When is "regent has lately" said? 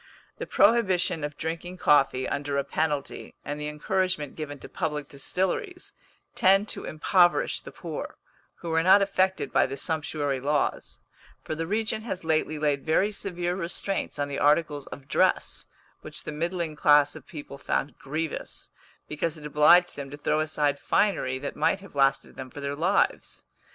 11.67-12.57